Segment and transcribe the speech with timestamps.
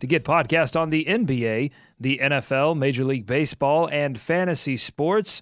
[0.00, 5.40] to get podcast on the NBA, the NFL, Major League Baseball, and fantasy sports.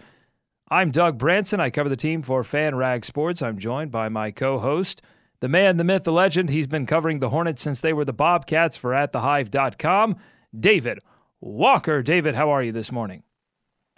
[0.69, 1.61] I'm Doug Branson.
[1.61, 3.41] I cover the team for FanRag Sports.
[3.41, 5.01] I'm joined by my co-host,
[5.41, 6.51] the man, the myth, the legend.
[6.51, 10.17] He's been covering the Hornets since they were the Bobcats for AtTheHive.com,
[10.59, 10.99] David
[11.41, 12.03] Walker.
[12.03, 13.23] David, how are you this morning?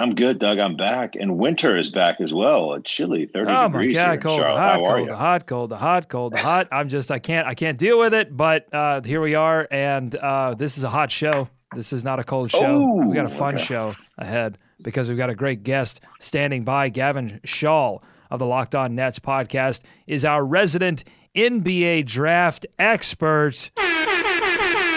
[0.01, 0.59] I'm good, Doug.
[0.59, 2.73] I'm back, and winter is back as well.
[2.73, 5.07] It's chilly, 30 oh degrees my god, cold, hot, cold, you?
[5.07, 6.69] the hot, cold, the hot, cold, the hot.
[6.73, 8.35] I'm just, I can't, I can't deal with it.
[8.35, 11.51] But uh, here we are, and uh, this is a hot show.
[11.75, 12.65] This is not a cold show.
[12.65, 13.63] Oh, we got a fun okay.
[13.63, 16.89] show ahead because we've got a great guest standing by.
[16.89, 17.99] Gavin Shaw
[18.31, 21.05] of the Locked On Nets podcast is our resident
[21.37, 23.71] NBA draft expert.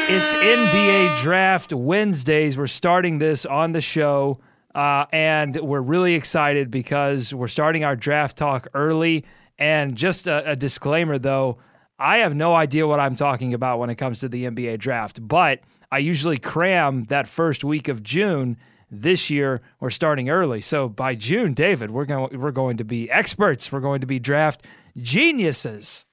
[0.05, 2.57] It's NBA Draft Wednesdays.
[2.57, 4.39] We're starting this on the show,
[4.75, 9.25] uh, and we're really excited because we're starting our draft talk early.
[9.59, 11.57] And just a, a disclaimer, though,
[11.99, 15.25] I have no idea what I'm talking about when it comes to the NBA draft,
[15.25, 18.57] but I usually cram that first week of June.
[18.95, 23.09] This year, we're starting early, so by June, David, we're going we're going to be
[23.09, 23.71] experts.
[23.71, 26.05] We're going to be draft geniuses.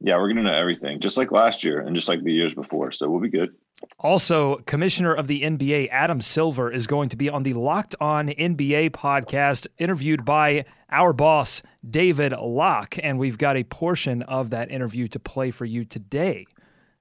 [0.00, 2.52] Yeah, we're going to know everything, just like last year and just like the years
[2.52, 2.92] before.
[2.92, 3.56] So we'll be good.
[3.98, 8.28] Also, Commissioner of the NBA Adam Silver is going to be on the Locked On
[8.28, 12.96] NBA podcast, interviewed by our boss, David Locke.
[13.02, 16.46] And we've got a portion of that interview to play for you today.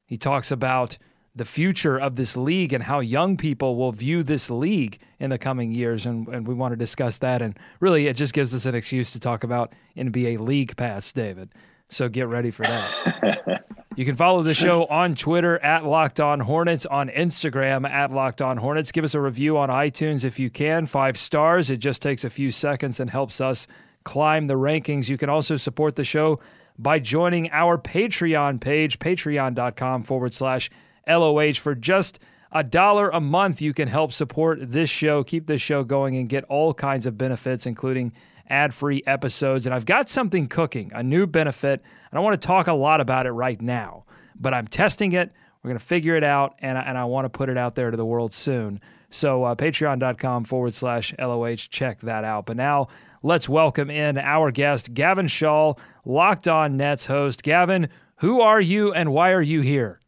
[0.05, 0.97] He talks about
[1.35, 5.37] the future of this league and how young people will view this league in the
[5.37, 6.05] coming years.
[6.05, 7.43] And, and we want to discuss that.
[7.43, 11.53] And really, it just gives us an excuse to talk about NBA League Pass, David.
[11.89, 13.63] So get ready for that.
[13.97, 18.43] You can follow the show on Twitter at Locked On Hornets, on Instagram at Locked
[18.43, 18.91] On Hornets.
[18.91, 20.85] Give us a review on iTunes if you can.
[20.85, 21.71] Five stars.
[21.71, 23.65] It just takes a few seconds and helps us
[24.03, 25.09] climb the rankings.
[25.09, 26.37] You can also support the show
[26.77, 30.69] by joining our Patreon page, patreon.com forward slash
[31.07, 31.53] LOH.
[31.53, 35.83] For just a dollar a month, you can help support this show, keep this show
[35.83, 38.13] going, and get all kinds of benefits, including
[38.49, 39.65] ad free episodes.
[39.65, 41.81] And I've got something cooking, a new benefit.
[42.11, 44.05] I don't want to talk a lot about it right now,
[44.39, 45.33] but I'm testing it.
[45.61, 47.75] We're going to figure it out, and I, and I want to put it out
[47.75, 48.79] there to the world soon.
[49.09, 52.45] So, uh, patreon.com forward slash LOH, check that out.
[52.45, 52.87] But now,
[53.23, 55.73] let's welcome in our guest, Gavin Shaw,
[56.05, 57.43] Locked On Nets host.
[57.43, 59.99] Gavin, who are you and why are you here?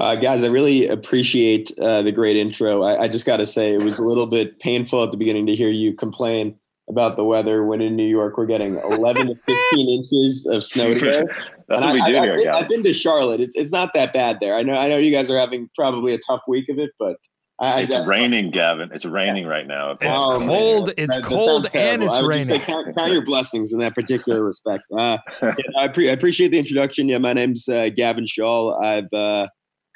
[0.00, 2.82] Uh, guys, I really appreciate uh, the great intro.
[2.82, 5.46] I, I just got to say, it was a little bit painful at the beginning
[5.46, 6.56] to hear you complain
[6.90, 10.92] about the weather when in New York we're getting 11 to 15 inches of snow
[10.94, 11.22] today.
[11.68, 12.62] That's And what we I, do I, here, I've, been, Gavin.
[12.64, 13.40] I've been to Charlotte.
[13.40, 14.54] It's it's not that bad there.
[14.54, 17.16] I know I know you guys are having probably a tough week of it, but
[17.58, 18.90] I, It's I, raining, Gavin.
[18.92, 19.92] It's raining right now.
[19.92, 20.48] It's Oh, man.
[20.48, 20.90] cold.
[20.98, 22.66] It's That- that cold sounds and it's I would just say raining.
[22.66, 24.82] count, count your blessings in that particular respect.
[24.92, 27.08] Uh, yeah, I, pre- I appreciate the introduction.
[27.08, 28.76] Yeah, my name's uh, Gavin Shaw.
[28.82, 29.46] I've uh,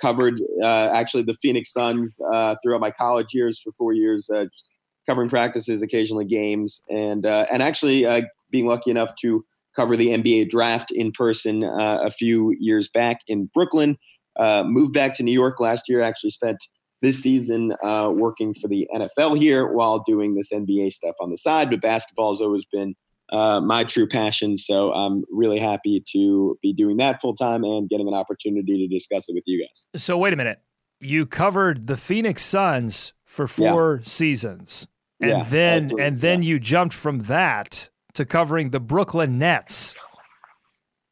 [0.00, 4.46] covered uh, actually the Phoenix Suns uh, throughout my college years for four years, uh,
[5.06, 9.44] covering practices, occasionally games, and uh, and actually uh, being lucky enough to
[9.74, 13.96] cover the NBA draft in person uh, a few years back in Brooklyn.
[14.40, 16.00] Moved back to New York last year.
[16.00, 16.58] Actually spent
[17.00, 21.70] this season working for the NFL here while doing this NBA stuff on the side.
[21.70, 22.94] But basketball has always been
[23.32, 24.56] uh, my true passion.
[24.56, 28.94] So I'm really happy to be doing that full time and getting an opportunity to
[28.94, 29.88] discuss it with you guys.
[29.96, 30.60] So, wait a minute.
[31.00, 34.88] You covered the Phoenix Suns for four seasons.
[35.20, 36.48] And Yeah, then absolutely, and then yeah.
[36.48, 39.94] you jumped from that to covering the Brooklyn Nets.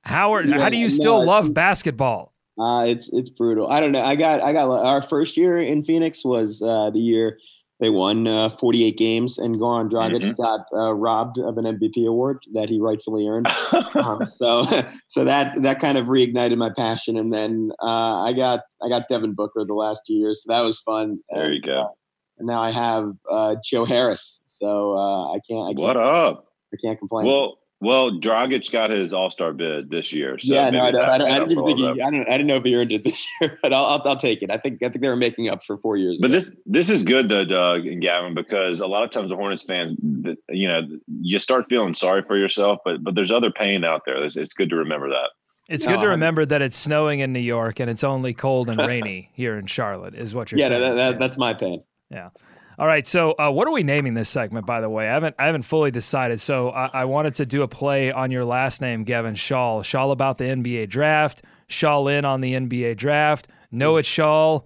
[0.03, 2.33] How are Yeah, how do you no, still love basketball?
[2.59, 3.71] Uh, it's it's brutal.
[3.71, 4.03] I don't know.
[4.03, 7.39] I got I got our first year in Phoenix was uh, the year
[7.79, 10.37] they won uh, 48 games, and Goran Dragic Mhm.
[10.37, 13.49] got uh, robbed of an MVP award that he rightfully earned.
[13.95, 14.65] um, so
[15.09, 19.09] so that that kind of reignited my passion, and then uh, I got I got
[19.09, 21.19] Devin Booker the last two years, so that was fun.
[21.31, 21.91] there you go.
[22.39, 26.47] and now I have uh, Joe Harris, so uh, I can't I can't What up?
[26.73, 27.27] I can't complain.
[27.27, 30.39] Well, well, Dragic got his All Star bid this year.
[30.39, 31.85] So yeah, no, I, don't- I, don't- I didn't think he.
[32.01, 34.17] I don't I didn't know if he earned it this year, but I'll, I'll I'll
[34.17, 34.51] take it.
[34.51, 36.19] I think I think they were making up for four years.
[36.21, 36.39] But ago.
[36.39, 39.63] this this is good though, Doug and Gavin, because a lot of times the Hornets
[39.63, 40.83] fans, th- you know,
[41.21, 44.23] you start feeling sorry for yourself, but but there's other pain out there.
[44.25, 45.31] It's, it's good to remember that.
[45.69, 48.71] It's No, good to remember that it's snowing in New York and it's only cold
[48.71, 50.97] and rainy here in Charlotte, is what you're yeah, no, saying.
[50.97, 51.83] that, that, that's my pain.
[52.09, 52.29] Yeah.
[52.79, 54.67] All right, so uh, what are we naming this segment?
[54.67, 56.41] By the way, I haven't I haven't fully decided.
[56.41, 59.83] So I, I wanted to do a play on your last name, Gavin Shaw.
[59.83, 61.43] Shaw about the NBA draft.
[61.69, 63.49] Shaw in on the NBA draft.
[63.71, 64.61] Know it, Shaw.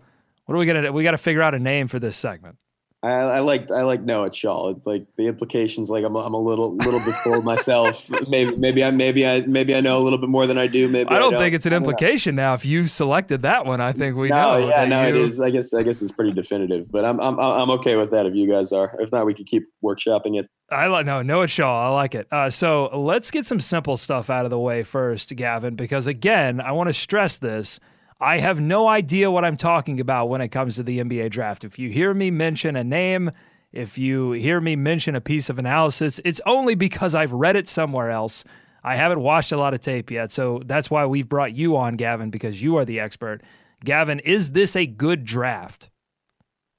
[0.44, 0.90] What are we gonna?
[0.90, 2.56] We got to figure out a name for this segment.
[3.02, 4.70] I, I like I like It Shaw.
[4.70, 5.88] It's like the implications.
[5.88, 8.10] Like I'm, I'm a little little bit full myself.
[8.28, 10.86] maybe maybe I maybe I maybe I know a little bit more than I do.
[10.86, 12.52] Maybe I don't, I think it's an implication now.
[12.52, 14.68] If you selected that one, I think we no, know.
[14.68, 15.40] Yeah, no, you, it is.
[15.40, 16.90] I guess I guess it's pretty definitive.
[16.90, 18.94] But I'm I'm I'm okay with that if you guys are.
[19.00, 20.50] If not, we could keep workshopping it.
[20.70, 21.86] I like no Know It Shaw.
[21.86, 22.28] I like it.
[22.30, 26.60] Uh, so let's get some simple stuff out of the way first, Gavin, because again,
[26.60, 27.80] I want to stress this.
[28.20, 31.64] I have no idea what I'm talking about when it comes to the NBA draft.
[31.64, 33.30] If you hear me mention a name
[33.72, 37.68] if you hear me mention a piece of analysis, it's only because I've read it
[37.68, 38.44] somewhere else.
[38.82, 41.96] I haven't watched a lot of tape yet, so that's why we've brought you on,
[41.96, 43.42] Gavin, because you are the expert.
[43.84, 45.90] Gavin, is this a good draft?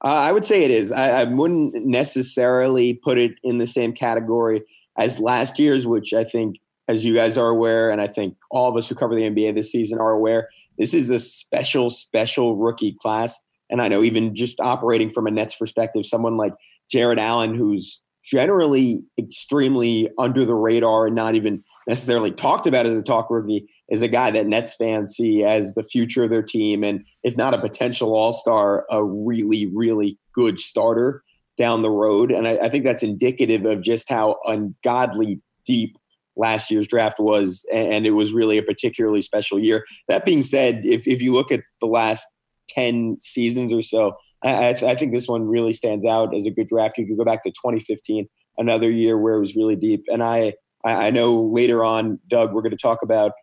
[0.04, 0.92] Uh, I would say it is.
[0.92, 4.64] I, I, wouldn't necessarily put it in the same category
[4.98, 8.68] as last year's, which I think, as you guys are aware, and I think all
[8.68, 12.56] of us who cover the NBA this season are aware, this is a special, special
[12.56, 13.42] rookie class.
[13.70, 16.54] And I know even just operating from a Nets perspective, someone like
[16.90, 22.96] Jarrett Allen, who's generally extremely under the radar and not even necessarily talked about as
[22.96, 26.44] a talk rookie, is a guy that Nets fans see as the future of their
[26.44, 26.84] team.
[26.84, 31.24] And if not a potential all star, a really, really good starter
[31.58, 32.32] down the road.
[32.32, 35.98] And I, I, think that's indicative of just how ungodly deep
[36.36, 37.66] last year's draft was.
[37.72, 39.86] And it was really a particularly special year.
[40.08, 42.28] That being said, if, if you look at the last
[42.70, 44.14] 10 seasons or so,
[44.44, 46.98] I, I, th- I, think this one really stands out as a good draft.
[46.98, 50.06] You could go back to 2015, another year where it was really deep.
[50.08, 53.34] And I, I know later on, Doug, we're going to talk about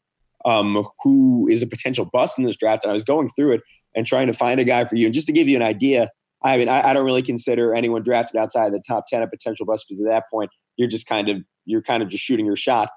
[0.44, 2.84] um, who is a potential bust in this draft.
[2.84, 3.60] And I was going through it
[3.94, 5.06] and trying to find a guy for you.
[5.06, 6.10] And just to give you an idea,
[6.42, 9.28] I mean, I, I don't really consider anyone drafted outside of the top 10 a
[9.28, 12.46] potential bust because at that point, you're just kind of, you're kind of just shooting
[12.46, 12.90] your shot.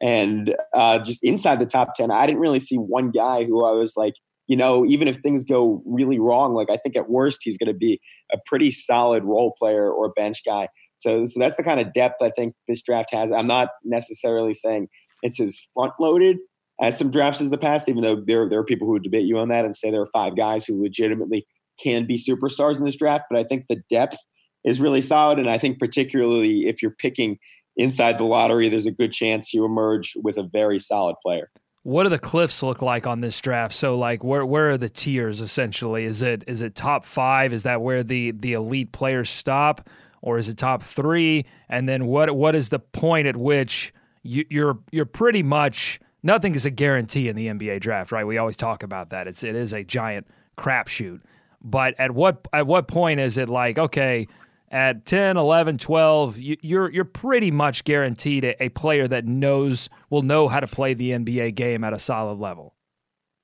[0.00, 3.72] And uh, just inside the top 10, I didn't really see one guy who I
[3.72, 4.14] was like,
[4.46, 7.72] you know, even if things go really wrong, like I think at worst he's going
[7.72, 8.00] to be
[8.32, 10.68] a pretty solid role player or bench guy.
[10.98, 13.30] So, so that's the kind of depth I think this draft has.
[13.32, 14.88] I'm not necessarily saying
[15.22, 16.38] it's as front loaded
[16.80, 19.26] as some drafts as the past, even though there, there are people who would debate
[19.26, 21.46] you on that and say there are five guys who legitimately
[21.82, 23.24] can be superstars in this draft.
[23.30, 24.18] But I think the depth
[24.64, 25.38] is really solid.
[25.38, 27.38] And I think particularly if you're picking
[27.78, 31.50] inside the lottery, there's a good chance you emerge with a very solid player
[31.88, 33.74] what do the cliffs look like on this draft?
[33.74, 36.04] So like where where are the tiers essentially?
[36.04, 37.50] Is it is it top five?
[37.50, 39.88] Is that where the the elite players stop?
[40.20, 41.46] Or is it top three?
[41.66, 46.54] And then what what is the point at which you, you're you're pretty much nothing
[46.54, 48.26] is a guarantee in the NBA draft, right?
[48.26, 49.26] We always talk about that.
[49.26, 50.26] It's it is a giant
[50.58, 51.22] crapshoot.
[51.62, 54.26] But at what at what point is it like, okay,
[54.70, 60.48] at 10, 11, 12, you're you're pretty much guaranteed a, player that knows will know
[60.48, 62.74] how to play the NBA game at a solid level.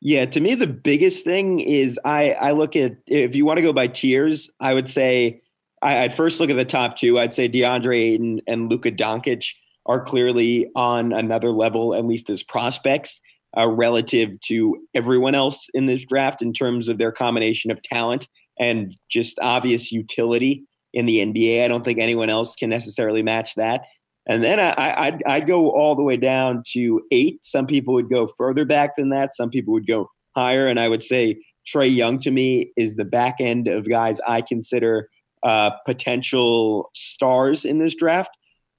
[0.01, 3.63] Yeah, to me the biggest thing is I I look at if you want to
[3.63, 5.41] go by tiers, I would say
[5.81, 7.19] I, would first look at the top two.
[7.19, 9.55] I'd say DeAndre Ayton and Luka Doncic
[9.87, 13.21] are clearly on another level, at least as prospects,
[13.57, 18.29] uh, relative to everyone else in this draft in terms of their combination of talent
[18.59, 21.65] and just obvious utility in the NBA.
[21.65, 23.87] I don't think anyone else can necessarily match that.
[24.27, 27.45] And then I, would I'd go all the way down to eight.
[27.45, 29.35] Some people would go further back than that.
[29.35, 30.67] Some people would go higher.
[30.67, 34.41] And I would say Trae Young to me is the back end of guys I
[34.41, 35.11] consider
[35.43, 38.31] uh, potential stars in this draft.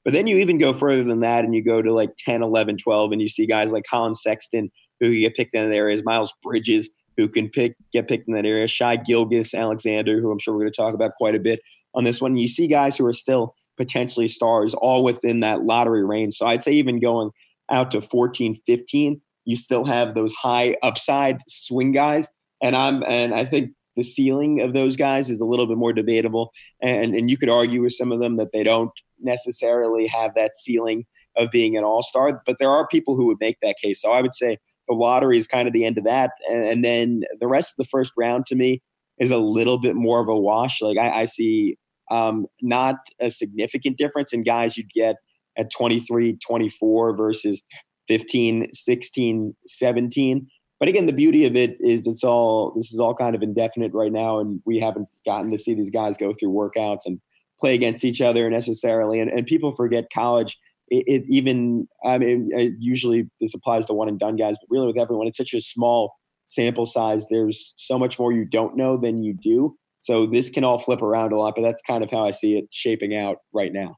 [0.04, 2.78] But then you even go further than that and you go to like 10, 11,
[2.78, 6.04] 12, and you see guys like Collin Sexton, who you get picked in there, is
[6.04, 8.68] Miles Bridges, who can pick get picked in that area.
[8.68, 11.62] Shai Gilgeous-Alexander, who I'm sure we're going to talk about quite a bit
[11.94, 12.36] on this one.
[12.36, 16.36] You see guys who are still potentially stars, all within that lottery range.
[16.36, 17.32] So I'd say even going
[17.70, 22.28] out to 14, 15, you still have those high upside swing guys.
[22.62, 25.94] And I'm and I think the ceiling of those guys is a little bit more
[25.94, 26.52] debatable.
[26.82, 28.92] And and you could argue with some of them that they don't
[29.22, 31.06] necessarily have that ceiling
[31.38, 32.42] of being an all-star.
[32.46, 34.02] But there are people who would make that case.
[34.02, 36.32] So I would say the lottery is kind of the end of that.
[36.50, 38.82] And, and, then the rest of the first round to me
[39.20, 40.82] is a little bit more of a wash.
[40.82, 41.78] Like I, I see
[42.12, 45.16] um, not a significant difference in guys you'd get
[45.58, 47.62] at 23, 24 versus
[48.08, 50.48] 15, 16, 17.
[50.80, 53.94] But again, the beauty of it is it's all this is all kind of indefinite
[53.94, 57.20] right now, and we haven't gotten to see these guys go through workouts and
[57.60, 59.20] play against each other necessarily.
[59.20, 60.58] And, and people forget college
[60.90, 64.88] it, it even I mean usually this applies to one and done guys, but really
[64.88, 66.16] with everyone, it's such a small
[66.48, 67.28] sample size.
[67.28, 69.78] There's so much more you don't know than you do.
[70.00, 72.58] So this can all flip around a lot, but that's kind of how I see
[72.58, 73.98] it shaping out right now.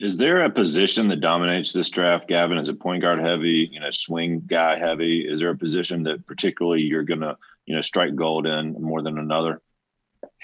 [0.00, 2.56] Is there a position that dominates this draft, Gavin?
[2.56, 5.26] Is it point guard heavy, you know, swing guy heavy?
[5.28, 7.36] Is there a position that particularly you're to,
[7.66, 9.60] you know, strike gold in more than another?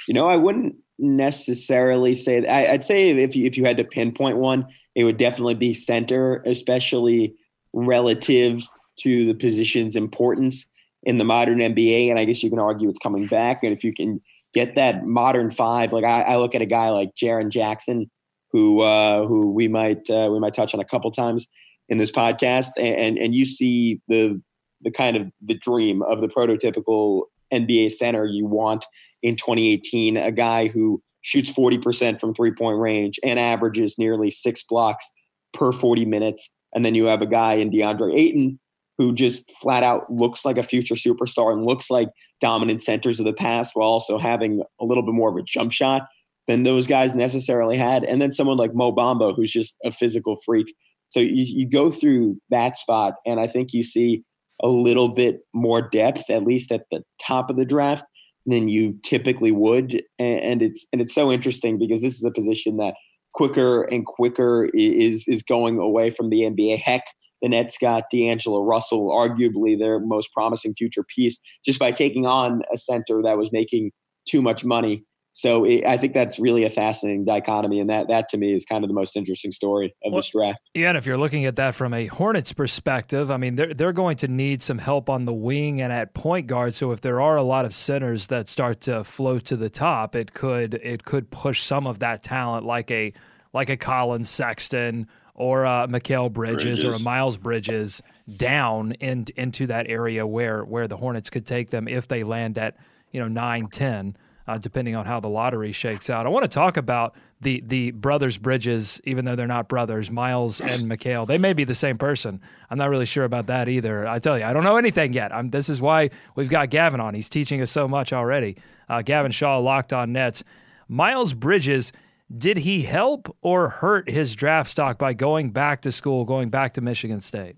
[0.09, 2.51] You know, I wouldn't necessarily say that.
[2.51, 5.75] I, would say if you, if you had to pinpoint one, it would definitely be
[5.75, 7.35] center, especially
[7.73, 8.63] relative
[9.01, 10.67] to the position's importance
[11.03, 12.11] in the modern NBA.
[12.11, 13.63] And I guess you can argue it's coming back.
[13.63, 14.21] And if you can
[14.53, 18.11] get that modern five, like I, I look at a guy like Jaren Jackson,
[18.53, 21.49] who uh, who we might uh, we might touch on a couple times
[21.89, 24.41] in this podcast, and and you see the
[24.81, 28.87] the kind of the dream of the prototypical NBA center you want
[29.25, 34.63] in 2018, a guy who shoots 40% from three point range and averages nearly six
[34.63, 35.11] blocks
[35.55, 36.53] per 40 minutes.
[36.75, 38.61] And then you have a guy in DeAndre Ayton
[38.99, 43.25] who just flat out looks like a future superstar and looks like dominant centers of
[43.25, 46.03] the past while also having a little bit more of a jump shot
[46.47, 48.05] than those guys necessarily had.
[48.05, 50.75] And then someone like Mo Bamba, who's just a physical freak.
[51.09, 54.23] So you, you go through that spot, and I think you see
[54.63, 58.05] a little bit more depth, at least at the top of the draft,
[58.47, 60.03] than you typically would.
[60.19, 62.95] And, it's and it's so interesting because this is a position that
[63.33, 66.79] quicker and quicker is is going away from the NBA.
[66.79, 67.05] Heck,
[67.43, 72.63] the Nets got D'Angelo Russell, arguably their most promising future piece, just by taking on
[72.73, 73.93] a center that was making
[74.27, 75.05] too much money
[75.37, 78.65] so it, I think that's really a fascinating dichotomy, and that that to me is
[78.65, 80.61] kind of the most interesting story of well, this draft.
[80.75, 83.93] Yeah, and if you're looking at that from a Hornets perspective, I mean they're they're
[83.93, 86.75] going to need some help on the wing and at point guard.
[86.75, 90.15] So if there are a lot of centers that start to float to the top,
[90.15, 93.13] it could it could push some of that talent, like a
[93.53, 98.03] like a Collin Sexton or uh, a Mikal Bridges, Bridges, or a Miles Bridges,
[98.37, 102.57] down in, into that area where where the Hornets could take them if they land
[102.57, 102.77] at
[103.11, 106.27] you know nine ten uh, depending on how the lottery shakes out.
[106.27, 110.61] I want to talk about the the brothers Bridges, even though they're not brothers, Miles
[110.61, 111.27] and Mikal.
[111.27, 112.41] They may be the same person.
[112.71, 114.07] I'm not really sure about that either.
[114.07, 115.35] I tell you, I don't know anything yet.
[115.35, 117.15] I'm, this is why we've got Gavin on.
[117.15, 118.57] He's teaching us so much already.
[118.89, 120.45] Uh, Gavin Shaw, locked on Nets.
[120.89, 121.93] Miles Bridges.
[122.37, 126.73] Did he help or hurt his draft stock by going back to school, going back
[126.75, 127.57] to Michigan State?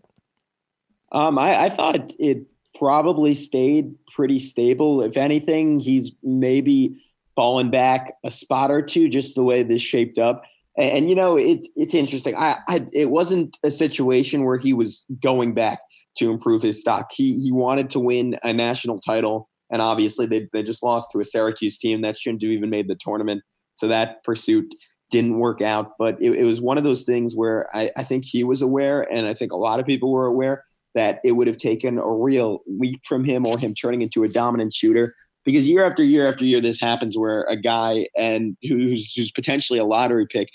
[1.13, 2.47] Um, I, I thought it
[2.79, 5.03] probably stayed pretty stable.
[5.03, 6.99] If anything, he's maybe
[7.37, 10.43] fallen back a spot or two, just the way this shaped up.
[10.79, 12.35] And, and you know, it, it's interesting.
[12.35, 15.81] I, I, it wasn't a situation where he was going back
[16.17, 17.11] to improve his stock.
[17.13, 21.21] He he wanted to win a national title, and obviously they they just lost to
[21.21, 23.43] a Syracuse team that shouldn't have even made the tournament.
[23.75, 24.75] So that pursuit
[25.11, 25.93] didn't work out.
[25.99, 29.03] But it, it was one of those things where I, I think he was aware,
[29.13, 30.65] and I think a lot of people were aware
[30.97, 34.29] that it would have taken a real leap from him or him turning into a
[34.29, 35.15] dominant shooter.
[35.45, 39.79] Because year after year after year, this happens where a guy and who's, who's potentially
[39.79, 40.49] a lottery pick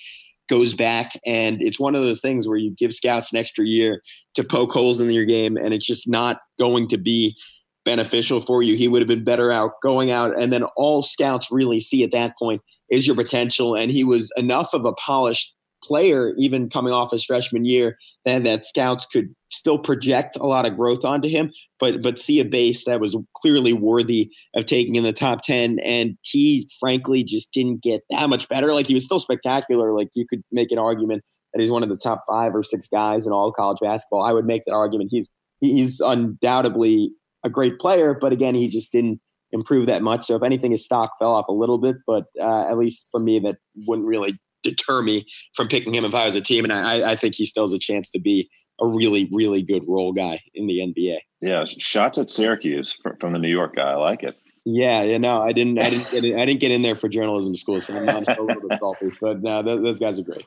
[0.50, 4.02] goes back, and it's one of those things where you give scouts an extra year
[4.36, 7.38] to poke holes in your game, and it's just not going to be
[7.86, 8.76] beneficial for you.
[8.76, 12.12] He would have been better out going out, and then all scouts really see at
[12.12, 16.94] that point is your potential, and he was enough of a polished player, even coming
[16.94, 21.28] off his freshman year, and that scouts could still project a lot of growth onto
[21.28, 25.42] him, but but see a base that was clearly worthy of taking in the top
[25.44, 25.80] ten.
[25.80, 28.74] And he, frankly, just didn't get that much better.
[28.74, 29.94] Like he was still spectacular.
[29.94, 31.24] Like you could make an argument
[31.54, 34.24] that he's one of the top five or six guys in all college basketball.
[34.24, 35.10] I would make that argument.
[35.12, 37.12] He's he's undoubtedly
[37.44, 39.20] a great player, but again, he just didn't
[39.52, 40.26] improve that much.
[40.26, 43.20] So if anything, his stock fell off a little bit, but uh, at least for
[43.20, 43.58] me, that
[43.88, 45.26] wouldn't really deter me
[45.56, 46.64] from picking him if I was a team.
[46.64, 48.50] And I, I think he still has a chance to be
[48.80, 51.18] a really, really good role guy in the NBA.
[51.42, 53.92] Yeah, shots at Syracuse from the New York guy.
[53.92, 54.36] I like it.
[54.64, 57.10] Yeah, yeah, no, I didn't, I didn't get, in, I didn't get in there for
[57.10, 59.12] journalism school, so I'm, I'm still a little bit salty.
[59.20, 60.46] But no, those, those guys are great.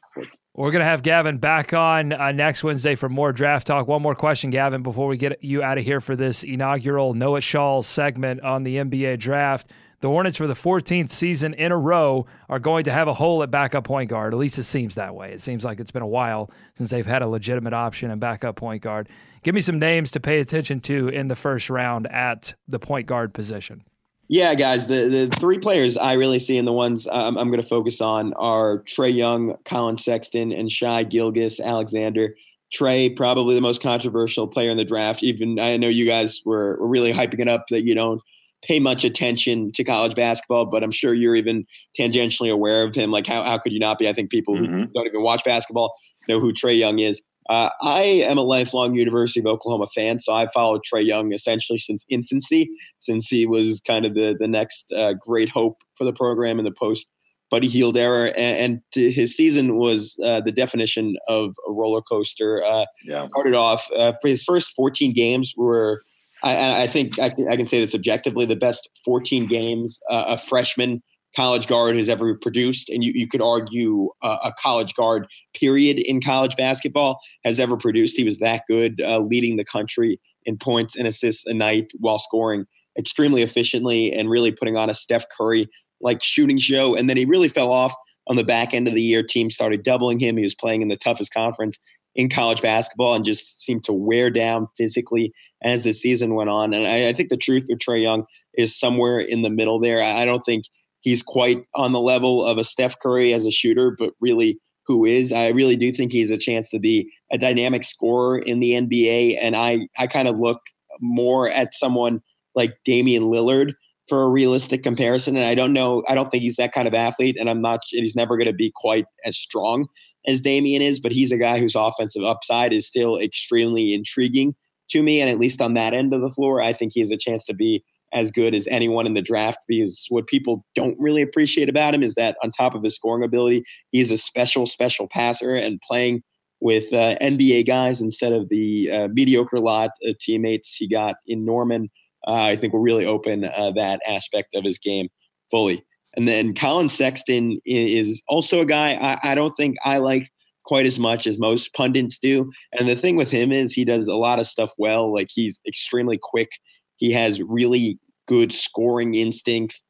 [0.54, 3.88] We're gonna have Gavin back on uh, next Wednesday for more draft talk.
[3.88, 7.34] One more question, Gavin, before we get you out of here for this inaugural Know
[7.34, 9.72] It Shaw segment on the NBA draft.
[10.04, 13.42] The Hornets, for the 14th season in a row, are going to have a hole
[13.42, 14.34] at backup point guard.
[14.34, 15.32] At least it seems that way.
[15.32, 18.56] It seems like it's been a while since they've had a legitimate option and backup
[18.56, 19.08] point guard.
[19.42, 23.06] Give me some names to pay attention to in the first round at the point
[23.06, 23.82] guard position.
[24.28, 27.62] Yeah, guys, the, the three players I really see and the ones um, I'm going
[27.62, 32.34] to focus on are Trae Young, Collin Sexton, and Shai Gilgeous-Alexander.
[32.78, 35.22] Trae, probably the most controversial player in the draft.
[35.22, 38.20] Even I know you guys were, were really hyping it up that you don't
[38.64, 41.66] pay much attention to college basketball, but I'm sure you're even
[41.98, 43.10] tangentially aware of him.
[43.10, 44.08] Like, how, how could you not be?
[44.08, 44.74] I think people mm-hmm.
[44.74, 45.94] who don't even watch basketball
[46.28, 47.22] know who Trae Young is.
[47.50, 51.76] Uh, I am a lifelong University of Oklahoma fan, so I followed Trae Young essentially
[51.78, 56.12] since infancy, since he was kind of the the next uh, great hope for the
[56.12, 57.06] program in the post
[57.54, 62.64] Buddy Hield era, and, and his season was uh, the definition of a roller coaster.
[62.64, 63.22] Uh, yeah.
[63.24, 66.02] Started off uh, his first 14 games were,
[66.44, 70.24] I, I think I can, I can, say this objectively, the best 14 games uh,
[70.28, 71.02] a freshman
[71.34, 75.26] college guard has ever produced, and you, you could argue uh, a college guard
[75.58, 78.16] period in college basketball has ever produced.
[78.16, 82.18] He was that good, uh, leading the country in points and assists a night while
[82.18, 82.66] scoring
[82.98, 85.66] extremely efficiently and really putting on a Steph Curry
[86.00, 86.94] like shooting show.
[86.94, 87.94] And then he really fell off
[88.28, 89.22] on the back end of the year.
[89.22, 90.36] Team started doubling him.
[90.36, 91.78] He was playing in the toughest conference
[92.14, 96.72] in college basketball and just seemed to wear down physically as the season went on.
[96.72, 100.00] And I, I think the truth with Trae Young is somewhere in the middle there.
[100.00, 100.64] I, I don't think
[101.00, 105.04] he's quite on the level of a Steph Curry as a shooter, but really who
[105.04, 105.32] is.
[105.32, 109.38] I really do think he's a chance to be a dynamic scorer in the NBA.
[109.40, 110.60] And I, I kind of look
[111.00, 112.20] more at someone
[112.54, 113.72] like Damian Lillard
[114.08, 115.36] for a realistic comparison.
[115.36, 117.80] And I don't know, I don't think he's that kind of athlete, and I'm not,
[117.86, 119.86] he's never going to be quite as strong
[120.26, 124.54] as Damian is, but he's a guy whose offensive upside is still extremely intriguing
[124.90, 125.20] to me.
[125.20, 127.44] And at least on that end of the floor, I think he has a chance
[127.46, 131.68] to be as good as anyone in the draft because what people don't really appreciate
[131.68, 135.54] about him is that on top of his scoring ability, he's a special, special passer
[135.54, 136.22] and playing
[136.60, 141.44] with uh, NBA guys instead of the uh, mediocre lot of teammates he got in
[141.44, 141.90] Norman
[142.26, 145.08] uh, I think will really open uh, that aspect of his game
[145.50, 145.84] fully.
[146.16, 150.30] And then Collin Sexton is also a guy I, I, don't think I like
[150.64, 152.50] quite as much as most pundits do.
[152.78, 155.12] And the thing with him is he does a lot of stuff well.
[155.12, 156.50] Like he's extremely quick.
[156.96, 159.82] He has really good scoring instincts,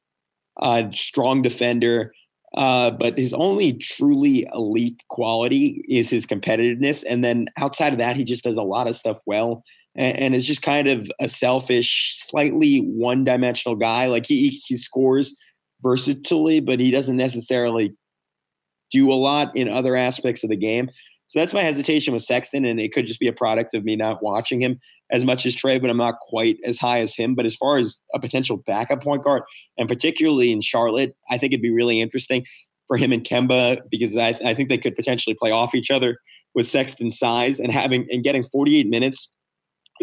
[0.61, 2.13] uh, strong defender.
[2.57, 7.05] Uh, but his only truly elite quality is his competitiveness.
[7.09, 9.65] And then outside of that, he just does a lot of stuff well
[9.97, 14.07] and, and is just kind of a selfish, slightly one dimensional guy.
[14.07, 15.37] Like he, he scores
[15.83, 17.95] versatilely, but he doesn't necessarily
[18.91, 20.89] do a lot in other aspects of the game.
[21.29, 23.97] So that's my hesitation with Sexton, and it could just be a product of me
[23.97, 24.79] not watching him
[25.11, 27.35] as much as Trae, but I'm not quite as high as him.
[27.35, 29.43] But as far as a potential backup point guard,
[29.79, 32.45] and particularly in Charlotte, I think it'd be really interesting
[32.87, 36.19] for him and Kemba because I, I think they could potentially play off each other
[36.55, 39.33] with Sexton's size and having and getting 48 minutes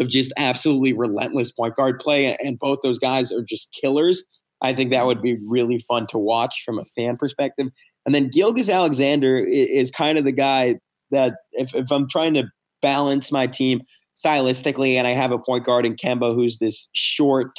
[0.00, 4.24] of just absolutely relentless point guard play, and both those guys are just killers.
[4.62, 7.68] I think that would be really fun to watch from a fan perspective.
[8.06, 10.76] And then Gilgeous-Alexander is kind of the guy
[11.10, 12.44] that if, if I'm trying to
[12.80, 13.82] balance my team
[14.16, 17.58] stylistically, and I have a point guard in Kemba who's this short,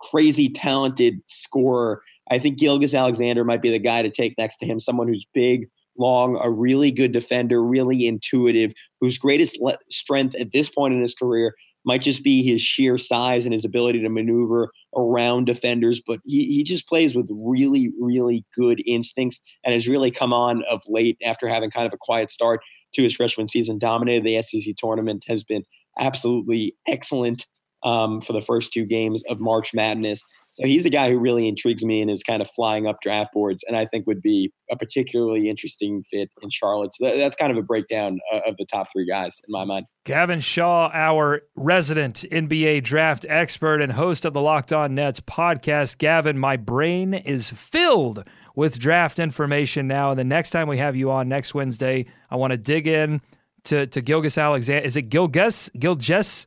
[0.00, 4.80] crazy talented scorer, I think Gilgeous-Alexander might be the guy to take next to him,
[4.80, 5.68] someone who's big,
[5.98, 11.02] long, a really good defender, really intuitive, whose greatest le- strength at this point in
[11.02, 16.00] his career might just be his sheer size and his ability to maneuver around defenders.
[16.04, 20.62] But he, he just plays with really, really good instincts and has really come on
[20.70, 22.60] of late after having kind of a quiet start
[22.94, 25.62] to his freshman season, dominated the SEC tournament, has been
[25.98, 27.46] absolutely excellent
[27.84, 30.22] um, for the first two games of March Madness.
[30.52, 33.32] So he's a guy who really intrigues me and is kind of flying up draft
[33.32, 36.92] boards, and I think would be a particularly interesting fit in Charlotte.
[36.94, 39.64] So that, that's kind of a breakdown uh, of the top three guys in my
[39.64, 39.86] mind.
[40.04, 45.96] Gavin Shaw, our resident NBA draft expert and host of the Locked On Nets podcast.
[45.98, 50.10] Gavin, my brain is filled with draft information now.
[50.10, 53.22] And the next time we have you on next Wednesday, I want to dig in
[53.64, 54.84] to, to Gilgeous-Alexander.
[54.84, 55.70] Is it Gilgis?
[55.78, 56.46] Gilgis?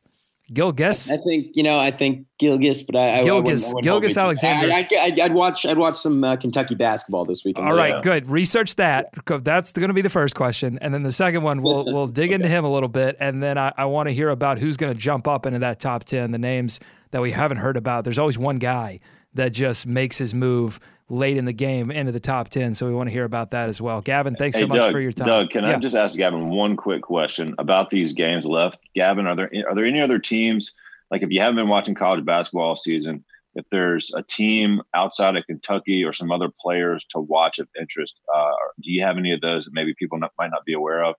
[0.52, 1.10] Gilgis.
[1.10, 1.76] I think you know.
[1.76, 4.72] I think Gilgis, but I, Gilgis, I Gilgeous-Alexander.
[4.72, 5.66] I, would watch.
[5.66, 7.66] I'd watch some uh, Kentucky basketball this weekend.
[7.66, 8.00] All right, yeah.
[8.00, 8.28] good.
[8.28, 9.12] Research that.
[9.26, 12.28] That's going to be the first question, and then the second one we'll we'll dig
[12.28, 12.34] okay.
[12.34, 14.92] into him a little bit, and then I, I want to hear about who's going
[14.92, 16.30] to jump up into that top ten.
[16.30, 16.78] The names
[17.10, 18.04] that we haven't heard about.
[18.04, 19.00] There's always one guy
[19.34, 22.74] that just makes his move late in the game into the top 10.
[22.74, 24.00] So we want to hear about that as well.
[24.00, 25.26] Gavin, thanks hey, so much for your time.
[25.26, 25.76] Doug, can yeah.
[25.76, 28.80] I just ask Gavin one quick question about these games left?
[28.94, 30.72] Gavin, are there are there any other teams
[31.10, 35.36] like if you haven't been watching college basketball all season, if there's a team outside
[35.36, 39.32] of Kentucky or some other players to watch of interest, uh, do you have any
[39.32, 41.14] of those that maybe people not, might not be aware of?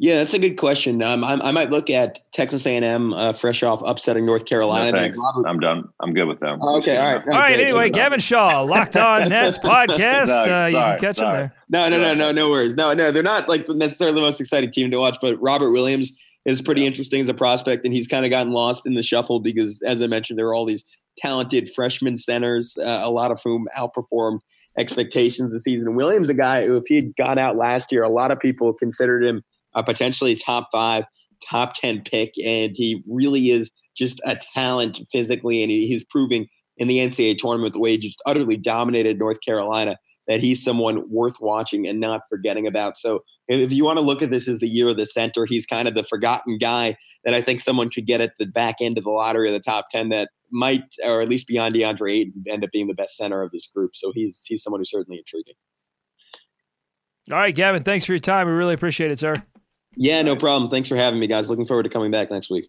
[0.00, 1.00] Yeah, that's a good question.
[1.02, 4.90] Um, I, I, might look at Texas A&M, uh, fresh off upsetting North Carolina.
[4.90, 5.18] No, thanks.
[5.18, 5.88] Robert- I'm done.
[6.00, 6.58] I'm good with them.
[6.60, 7.26] Oh, okay, all right.
[7.28, 7.60] All right.
[7.60, 10.26] Anyway, Gavin Shaw, Locked On Nets podcast.
[10.26, 11.38] no, uh, sorry, you can catch sorry.
[11.38, 11.90] them there.
[11.90, 12.74] No, no, no, no, no worries.
[12.74, 16.12] No, no, they're not like necessarily the most exciting team to watch, but Robert Williams
[16.44, 16.88] is pretty yeah.
[16.88, 20.02] interesting as a prospect, and he's kind of gotten lost in the shuffle because, as
[20.02, 20.84] I mentioned, there are all these
[21.18, 24.40] talented freshman centers, uh, a lot of whom outperformed
[24.76, 25.94] expectations this season.
[25.94, 28.72] Williams, a guy who, if he had gone out last year, a lot of people
[28.72, 29.42] considered him
[29.74, 31.04] a potentially top five,
[31.48, 32.34] top 10 pick.
[32.44, 37.38] And he really is just a talent physically, and he, he's proving in the NCAA
[37.38, 42.00] tournament, the way he just utterly dominated North Carolina, that he's someone worth watching and
[42.00, 42.96] not forgetting about.
[42.96, 45.66] So if you want to look at this as the year of the center, he's
[45.66, 48.98] kind of the forgotten guy that I think someone could get at the back end
[48.98, 52.44] of the lottery of the top 10 that might, or at least beyond DeAndre Ayton,
[52.48, 53.94] end up being the best center of this group.
[53.94, 55.54] So he's, he's someone who's certainly intriguing.
[57.30, 58.46] All right, Gavin, thanks for your time.
[58.46, 59.42] We really appreciate it, sir.
[59.96, 60.70] Yeah, no problem.
[60.70, 61.48] Thanks for having me, guys.
[61.48, 62.68] Looking forward to coming back next week.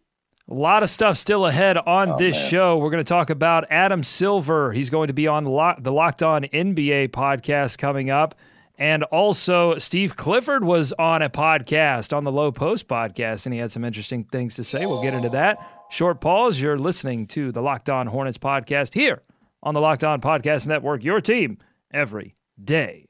[0.50, 2.50] A lot of stuff still ahead on Oh, this man.
[2.52, 2.78] show.
[2.78, 4.74] We're going to talk about Adam Silver.
[4.74, 8.36] He's going to be on the, Lock- the Locked On NBA podcast coming up.
[8.78, 13.60] And also, Steve Clifford was on a podcast, on the Low Post podcast, and he
[13.60, 14.86] had some interesting things to say.
[14.86, 15.58] We'll get into that.
[15.90, 16.62] Short pause.
[16.62, 19.24] You're listening to the Locked On Hornets podcast here
[19.64, 21.58] on the Locked On Podcast Network, your team
[21.92, 23.08] every day.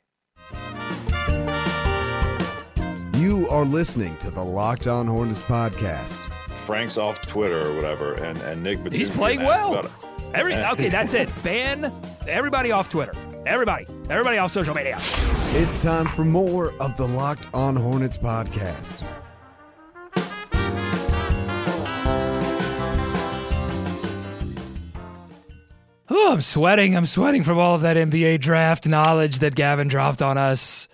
[3.16, 6.20] You are listening to the Locked On Hornets podcast.
[6.52, 9.90] Frank's off Twitter or whatever, and, and Nick Batum He's playing well.
[10.34, 11.30] Every okay, that's it.
[11.42, 11.94] Ban
[12.28, 13.14] everybody off Twitter.
[13.46, 14.98] Everybody, everybody off social media.
[15.52, 19.02] It's time for more of the Locked On Hornets podcast.
[26.10, 26.98] Oh, I'm sweating.
[26.98, 30.90] I'm sweating from all of that NBA draft knowledge that Gavin dropped on us.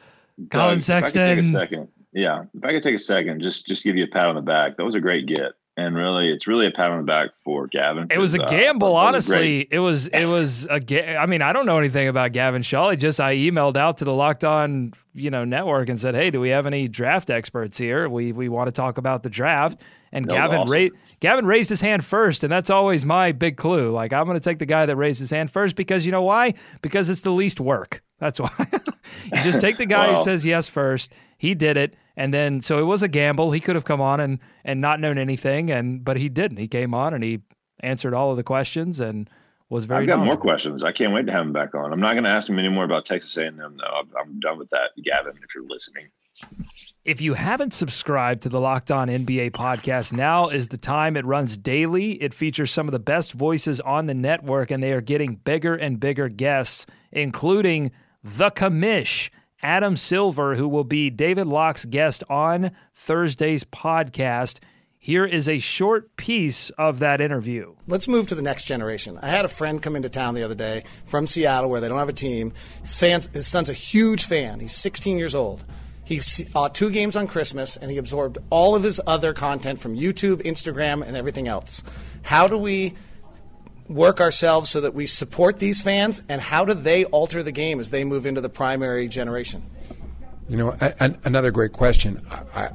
[0.51, 1.87] Collin Doug, If I could take a Sexton.
[2.13, 2.43] Yeah.
[2.53, 4.77] If I could take a second, just just give you a pat on the back.
[4.77, 7.67] That was a great get, and really, it's really a pat on the back for
[7.67, 8.07] Gavin.
[8.09, 9.67] It was a uh, gamble, was great- honestly.
[9.71, 12.89] It was it was a ga- I mean, I don't know anything about Gavin Shaw.
[12.89, 16.29] I just I emailed out to the Locked On, you know, network and said, "Hey,
[16.31, 18.09] do we have any draft experts here?
[18.09, 19.81] We we want to talk about the draft."
[20.13, 20.73] And That Gavin awesome.
[20.75, 23.91] ra- Gavin raised his hand first, and that's always my big clue.
[23.91, 26.23] Like I'm going to take the guy that raised his hand first because you know
[26.23, 26.55] why?
[26.81, 28.03] Because it's the least work.
[28.19, 28.49] That's why.
[29.25, 31.13] you just take the guy who says yes first.
[31.37, 33.51] He did it, and then so it was a gamble.
[33.51, 36.57] He could have come on and and not known anything, and but he didn't.
[36.57, 37.41] He came on and he
[37.81, 39.29] answered all of the questions and
[39.69, 40.03] was very.
[40.03, 40.83] I've got more questions.
[40.83, 41.91] I can't wait to have him back on.
[41.93, 43.83] I'm not going to ask him any more about Texas A&M though.
[43.85, 45.33] I'm, I'm done with that, Gavin.
[45.41, 46.09] If you're listening,
[47.03, 51.17] If you haven't subscribed to the Locked On NBA podcast, now is the time.
[51.17, 52.21] It runs daily.
[52.21, 55.73] It features some of the best voices on the network, and they are getting bigger
[55.73, 57.91] and bigger guests, including
[58.23, 59.29] the commish,
[59.61, 64.59] Adam Silver, who will be David Locke's guest on Thursday's podcast.
[64.97, 67.73] Here is a short piece of that interview.
[67.87, 69.17] Let's move to the next generation.
[69.19, 71.97] I had a friend come into town the other day from Seattle where they don't
[71.97, 72.53] have a team.
[72.83, 74.59] His, fans, his son's a huge fan.
[74.59, 75.63] He's 16 years old.
[76.03, 79.97] He saw two games on Christmas and he absorbed all of his other content from
[79.97, 81.83] YouTube, Instagram, and everything else.
[82.21, 82.93] How do we
[83.93, 87.79] work ourselves so that we support these fans and how do they alter the game
[87.79, 89.63] as they move into the primary generation?
[90.49, 92.25] You know, a, an, another great question.
[92.29, 92.71] I,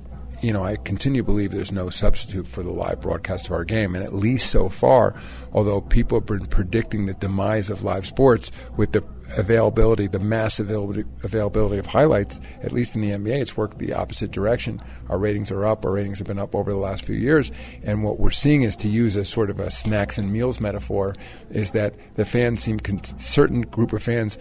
[0.46, 3.64] you know, I continue to believe there's no substitute for the live broadcast of our
[3.64, 5.20] game, and at least so far,
[5.52, 9.02] although people have been predicting the demise of live sports with the
[9.36, 14.30] availability, the mass availability, of highlights, at least in the NBA, it's worked the opposite
[14.30, 14.80] direction.
[15.08, 15.84] Our ratings are up.
[15.84, 17.50] Our ratings have been up over the last few years,
[17.82, 21.16] and what we're seeing is to use a sort of a snacks and meals metaphor,
[21.50, 24.38] is that the fans seem con- certain group of fans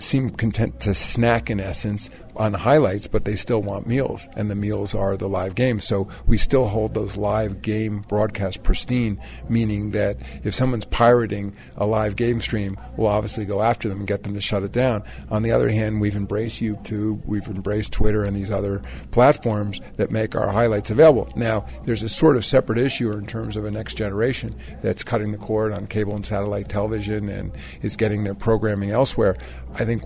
[0.00, 4.54] seem content to snack in essence on highlights, but they still want meals, and the
[4.54, 5.84] meals are the live games.
[5.84, 11.84] So we still hold those live game broadcasts pristine, meaning that if someone's pirating a
[11.86, 15.02] live game stream, we'll obviously go after them and get them to shut it down.
[15.30, 20.10] On the other hand, we've embraced YouTube, we've embraced Twitter and these other platforms that
[20.10, 21.28] make our highlights available.
[21.36, 25.32] Now, there's a sort of separate issue in terms of a next generation that's cutting
[25.32, 29.36] the cord on cable and satellite television and is getting their programming elsewhere.
[29.74, 30.02] I think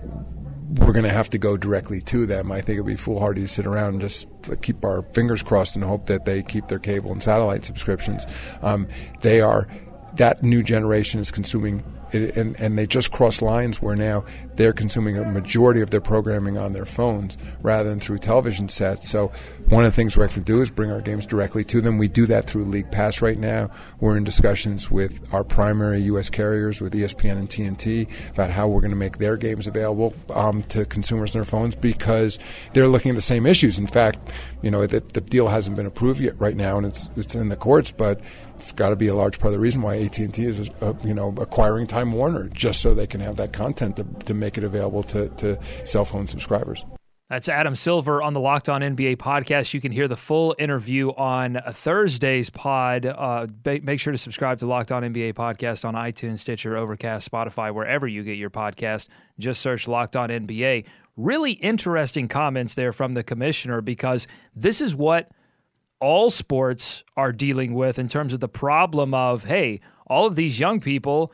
[0.79, 2.51] we're going to have to go directly to them.
[2.51, 4.27] I think it'd be foolhardy to sit around and just
[4.61, 8.25] keep our fingers crossed and hope that they keep their cable and satellite subscriptions.
[8.61, 8.87] Um,
[9.21, 9.67] they are
[10.15, 11.83] that new generation is consuming.
[12.11, 14.25] It, and, and they just cross lines where now
[14.55, 19.09] they're consuming a majority of their programming on their phones rather than through television sets.
[19.09, 19.31] So
[19.69, 21.97] one of the things we have to do is bring our games directly to them.
[21.97, 23.69] We do that through League Pass right now.
[23.99, 26.29] We're in discussions with our primary U.S.
[26.29, 30.63] carriers, with ESPN and TNT, about how we're going to make their games available um,
[30.63, 32.37] to consumers on their phones because
[32.73, 33.77] they're looking at the same issues.
[33.77, 34.19] In fact,
[34.61, 37.49] you know the, the deal hasn't been approved yet right now, and it's it's in
[37.49, 38.21] the courts, but
[38.57, 41.13] it's got to be a large part of the reason why AT&T is, uh, you
[41.13, 44.63] know, acquiring Time Warner just so they can have that content to, to make it
[44.63, 46.85] available to, to cell phone subscribers.
[47.27, 49.73] That's Adam Silver on the Locked On NBA podcast.
[49.73, 53.07] You can hear the full interview on Thursday's pod.
[53.07, 57.31] Uh, ba- make sure to subscribe to Locked On NBA podcast on iTunes, Stitcher, Overcast,
[57.31, 59.09] Spotify, wherever you get your podcast.
[59.39, 60.85] Just search Locked On NBA.
[61.17, 65.31] Really interesting comments there from the commissioner because this is what
[65.99, 70.59] all sports are dealing with in terms of the problem of hey, all of these
[70.59, 71.33] young people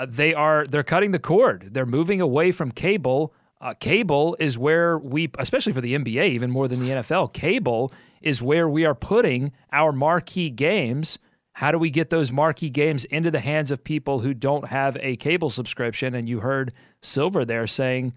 [0.00, 1.68] uh, they are they're cutting the cord.
[1.72, 3.34] They're moving away from cable.
[3.60, 7.34] Uh, cable is where we, especially for the NBA, even more than the NFL.
[7.34, 11.18] Cable is where we are putting our marquee games.
[11.52, 14.96] How do we get those marquee games into the hands of people who don't have
[15.00, 16.14] a cable subscription?
[16.14, 18.14] And you heard Silver there saying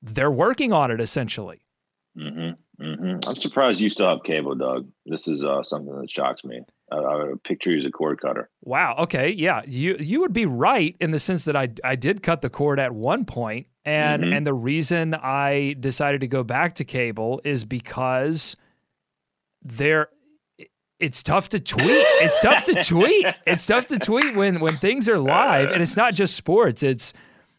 [0.00, 1.62] they're working on it essentially.
[2.16, 3.28] Mm-hmm, mm-hmm.
[3.28, 4.88] I'm surprised you still have cable, Doug.
[5.04, 6.60] This is uh, something that shocks me.
[6.94, 8.48] I, would picture you as a cord cutter.
[8.62, 8.96] Wow.
[9.00, 9.30] Okay.
[9.32, 9.62] Yeah.
[9.66, 12.78] You you would be right in the sense that I I did cut the cord
[12.80, 14.36] at one point, and Mhm.
[14.36, 18.56] and the reason I decided to go back to cable is because
[19.62, 20.08] there.
[21.00, 21.84] It's tough to tweet.
[22.22, 23.26] It's tough to tweet.
[23.46, 26.82] It's tough to tweet when when things are live, and it's not just sports.
[26.82, 27.12] It's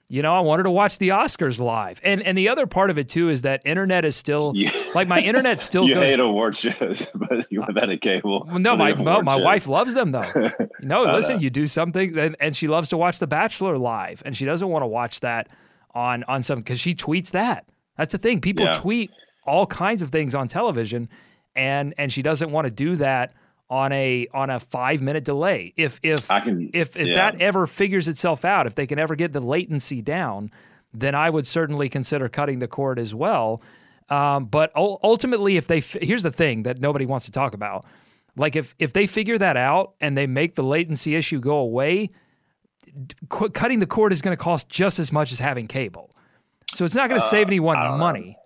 [0.10, 2.98] you know I wanted to watch the Oscars live, and and the other part of
[2.98, 6.20] it too is that internet is still You- like my internet still you goes hate
[6.20, 8.46] award shows, but you have had a cable.
[8.48, 9.44] well, no, my no, my shows.
[9.44, 10.32] wife loves them though.
[10.82, 11.42] No, listen, know.
[11.42, 14.68] you do something, and, and she loves to watch The Bachelor live, and she doesn't
[14.68, 15.50] want to watch that
[15.96, 17.66] on on some because she tweets that.
[17.98, 18.40] That's the thing.
[18.42, 18.74] People Yeah.
[18.74, 19.10] tweet
[19.48, 21.10] all kinds of things on television,
[21.56, 23.34] and and she doesn't want to do that
[23.70, 25.74] on a on a five minute delay.
[25.76, 27.16] If if can- if if yeah.
[27.16, 30.52] that ever figures itself out, if they can ever get the latency down,
[30.94, 33.62] then I would certainly consider cutting the cord as well.
[34.10, 37.86] Um, but ultimately, if they f- here's the thing that nobody wants to talk about,
[38.36, 42.12] like if if they figure that out and they make the latency issue go away,
[43.30, 46.12] cu- cutting the cord is going to cost just as much as having cable.
[46.76, 48.38] So it's not going to save anyone money.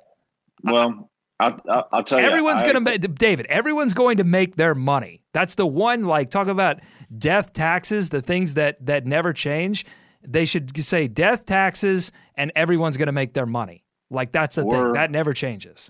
[0.63, 1.08] Well,
[1.39, 2.25] I'll, I'll, I'll tell you.
[2.25, 3.45] Everyone's going to make David.
[3.47, 5.23] Everyone's going to make their money.
[5.33, 6.03] That's the one.
[6.03, 6.79] Like talk about
[7.17, 9.85] death taxes, the things that that never change.
[10.21, 13.85] They should say death taxes, and everyone's going to make their money.
[14.09, 15.89] Like that's the thing that never changes.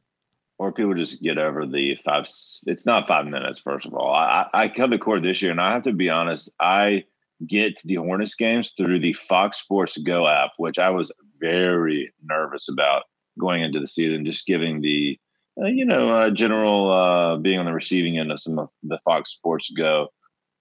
[0.59, 2.27] or people just get over the five.
[2.67, 3.59] It's not five minutes.
[3.59, 6.09] First of all, I, I cut the cord this year, and I have to be
[6.09, 6.49] honest.
[6.59, 7.05] I
[7.47, 12.13] get to the Hornets games through the Fox Sports Go app, which I was very
[12.23, 13.03] nervous about
[13.39, 15.17] going into the season, just giving the
[15.61, 18.99] uh, you know uh, general uh, being on the receiving end of some of the
[19.05, 20.09] Fox Sports Go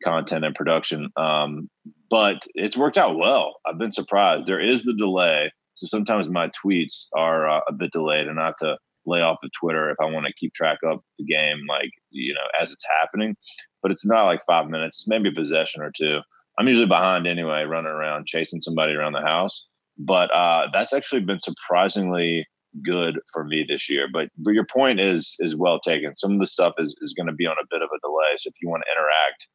[0.04, 1.10] content and production.
[1.16, 1.68] Um,
[2.10, 3.56] but it's worked out well.
[3.66, 4.46] I've been surprised.
[4.46, 8.46] There is the delay, so sometimes my tweets are uh, a bit delayed, and I
[8.46, 11.58] have to lay off of Twitter if I want to keep track of the game,
[11.68, 13.36] like you know, as it's happening.
[13.82, 16.20] But it's not like five minutes, maybe a possession or two.
[16.58, 19.66] I'm usually behind anyway, running around chasing somebody around the house.
[19.96, 22.46] But uh, that's actually been surprisingly
[22.84, 24.08] good for me this year.
[24.12, 26.16] But but your point is is well taken.
[26.16, 28.36] Some of the stuff is is going to be on a bit of a delay.
[28.38, 29.48] So if you want to interact,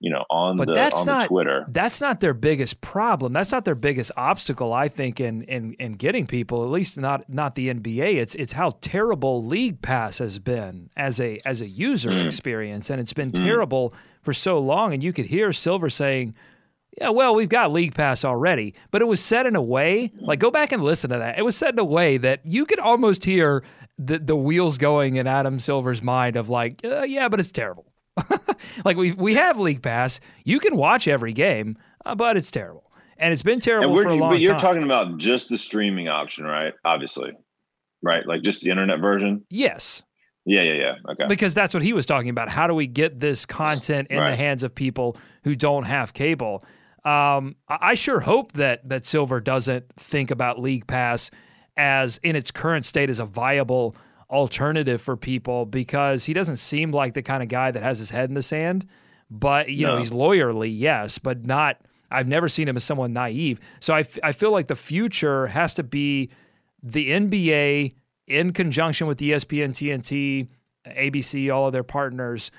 [0.00, 3.32] you know, on But the that's on not the Twitter, That's not their biggest problem.
[3.32, 4.72] That's not their biggest obstacle.
[4.72, 8.14] I think in in in getting people, at least not not the NBA.
[8.16, 12.26] It's it's how terrible League Pass has been as a as a user Mm.
[12.26, 14.92] experience, and it's been terrible for so long.
[14.92, 16.34] And you could hear Silver saying.
[17.00, 20.40] Yeah, well, we've got League Pass already, but it was said in a way, like
[20.40, 21.38] go back and listen to that.
[21.38, 23.62] It was said in a way that you could almost hear
[23.98, 27.92] the the wheels going in Adam Silver's mind of like, uh, yeah, but it's terrible.
[28.84, 32.90] like we we have League Pass, you can watch every game, uh, but it's terrible,
[33.16, 34.30] and it's been terrible for a long time.
[34.30, 34.60] but you're time.
[34.60, 36.74] talking about just the streaming option, right?
[36.84, 37.30] Obviously,
[38.02, 38.26] right?
[38.26, 39.44] Like just the internet version.
[39.50, 40.02] yes,
[40.44, 40.94] Yeah, yeah, yeah.
[41.12, 41.26] Okay.
[41.28, 42.48] because that's what he was talking about.
[42.48, 46.64] How do we get this content in the hands of people who don't have cable?
[47.04, 51.30] Um, I sure hope that that Silver doesn't think about League Pass
[51.76, 53.94] as in its current state as a viable
[54.30, 58.10] alternative for people because he doesn't seem like the kind of guy that has his
[58.10, 58.84] head in the sand.
[59.30, 61.80] But you know, he's lawyerly, yes, but not.
[62.10, 63.60] I've never seen him as someone naive.
[63.80, 66.30] So I, f- I feel like the future has to be
[66.82, 67.94] the NBA
[68.26, 70.48] in conjunction with ESPN, TNT,
[70.86, 72.50] ABC, all of their partners,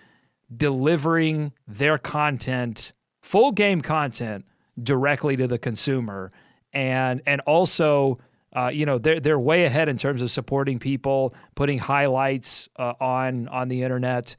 [0.55, 4.45] delivering their content, full game content,
[4.81, 6.31] directly to the consumer,
[6.73, 8.19] and and also.
[8.51, 12.95] Uh, you know they're they're way ahead in terms of supporting people, putting highlights uh,
[12.99, 14.35] on on the internet,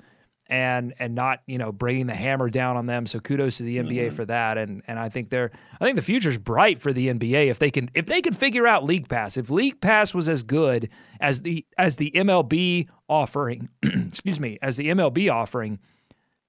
[0.50, 3.06] and and not you know bringing the hammer down on them.
[3.06, 6.02] So kudos to the NBA for that, and and I think they're I think the
[6.02, 9.36] future's bright for the NBA if they can if they can figure out League Pass.
[9.36, 10.90] If League Pass was as good
[11.20, 15.78] as the as the MLB offering, excuse me, as the MLB offering,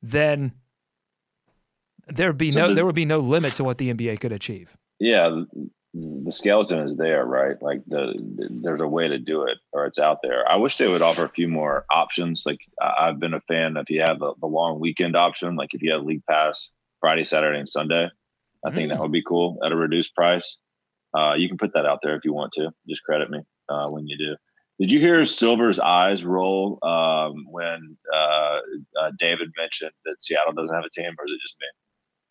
[0.02, 0.54] then
[2.08, 4.78] there'd be So no there would be no limit to what the NBA could achieve.
[5.00, 5.70] yeah, the-
[6.30, 7.62] skeleton is there, right?
[7.62, 10.50] Like the, the there's a way to do it, or it's out there.
[10.50, 12.44] I wish they would offer a few more options.
[12.46, 15.82] Like I've been a fan if you have the, the long weekend option, like if
[15.82, 18.08] you have League Pass Friday, Saturday, and Sunday.
[18.66, 20.58] I think that would be cool at a reduced price.
[21.18, 22.70] Uh, you can put that out there if you want to.
[22.88, 24.36] Just credit me uh, when you do.
[24.80, 28.60] Did you hear Silver's eyes roll um, when uh,
[28.98, 31.66] uh, David mentioned that Seattle doesn't have a team, or is it just me?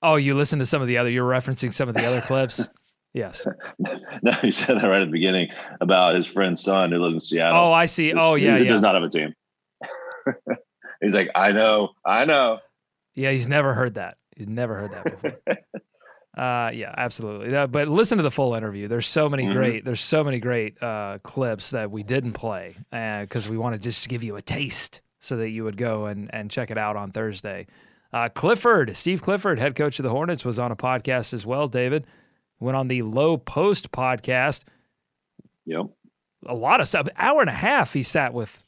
[0.03, 1.11] Oh, you listen to some of the other.
[1.11, 2.69] You're referencing some of the other clips.
[3.13, 3.45] Yes.
[4.23, 5.49] no, he said that right at the beginning
[5.81, 7.59] about his friend's son who lives in Seattle.
[7.59, 8.13] Oh, I see.
[8.17, 8.69] Oh, yeah, He yeah.
[8.71, 9.35] does not have a team.
[11.01, 12.61] he's like, I know, I know.
[13.17, 14.17] Yeah, he's never heard that.
[14.37, 15.41] He's never heard that before.
[16.39, 17.55] uh, yeah, absolutely.
[17.55, 18.87] Uh, but listen to the full interview.
[18.87, 19.53] There's so many Mhm.
[19.55, 19.85] great.
[19.85, 24.09] There's so many great uh, clips that we didn't play because we wanted just to
[24.09, 27.11] give you a taste so that you would go and and check it out on
[27.11, 27.67] Thursday.
[28.13, 31.69] Uh, Clifford, Steve Clifford, head coach of the Hornets, was on a podcast as well.
[31.69, 32.07] David
[32.59, 34.65] went on the Lowe Post podcast.
[35.67, 35.87] Yep.
[36.47, 37.09] A lot of stuff.
[37.17, 38.65] Hour and a half he sat with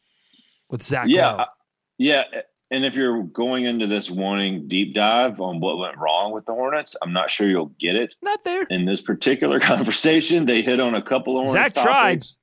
[0.68, 1.06] with Zach.
[1.08, 1.32] Yeah.
[1.32, 1.44] Lowe.
[1.98, 2.24] Yeah.
[2.70, 6.54] And if you're going into this wanting deep dive on what went wrong with the
[6.54, 8.16] Hornets, I'm not sure you'll get it.
[8.22, 8.62] Not there.
[8.70, 12.12] In this particular conversation, they hit on a couple of Zach Hornets tried.
[12.20, 12.38] topics.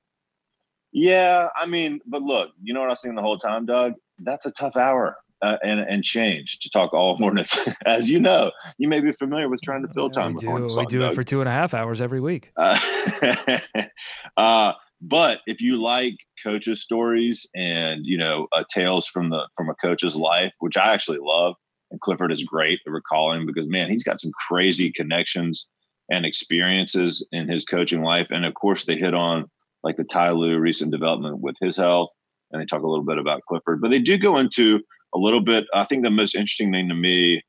[0.92, 3.94] Yeah, I mean, but look, you know what I was thinking the whole time, Doug?
[4.20, 7.68] That's a tough hour uh, and and change to talk all Hornets.
[7.86, 10.78] As you know, you may be familiar with trying to fill time we with do.
[10.78, 12.52] We do it for two and a half hours every week.
[12.56, 12.80] Uh,
[14.38, 19.70] uh, but if you like coaches' stories and you know uh, tales from the from
[19.70, 21.56] a coach's life, which I actually love,
[21.92, 25.70] and Clifford is great at recalling because man, he's got some crazy connections
[26.12, 29.46] and experiences in his coaching life, and of course they hit on
[29.84, 32.14] like the Ty Lue recent development with his health,
[32.52, 34.82] and they talk a little bit about Clifford, but they do go into
[35.14, 35.66] a little bit.
[35.74, 37.42] I think the most interesting thing to me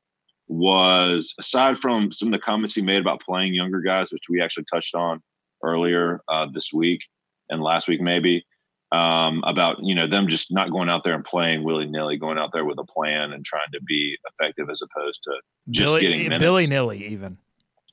[0.47, 4.41] was aside from some of the comments he made about playing younger guys, which we
[4.41, 5.21] actually touched on
[5.63, 7.01] earlier uh, this week
[7.49, 8.43] and last week maybe
[8.91, 12.37] um, about you know them just not going out there and playing willy nilly, going
[12.37, 15.31] out there with a plan and trying to be effective as opposed to
[15.69, 16.39] just Billy, getting minutes.
[16.39, 17.37] Billy Nilly even.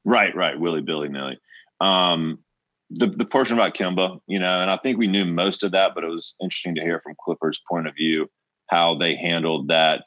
[0.05, 1.39] Right, right, willy billy nilly.
[1.81, 2.41] Um,
[2.91, 5.93] the the portion about Kemba, you know, and I think we knew most of that,
[5.95, 8.29] but it was interesting to hear from Clippers' point of view
[8.69, 10.03] how they handled that